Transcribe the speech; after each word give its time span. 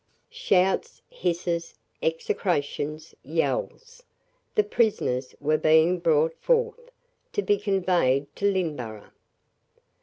Shouts, 0.31 0.99
hisses, 1.11 1.75
execrations, 2.01 3.13
yells! 3.21 4.01
The 4.55 4.63
prisoners 4.63 5.35
were 5.39 5.59
being 5.59 5.99
brought 5.99 6.33
forth, 6.41 6.89
to 7.33 7.43
be 7.43 7.59
conveyed 7.59 8.25
to 8.37 8.51
Lynneborough. 8.51 9.11